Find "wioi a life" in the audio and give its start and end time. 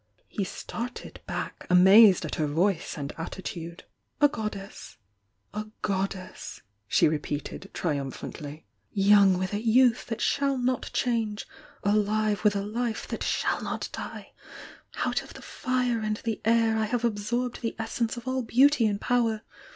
12.41-13.07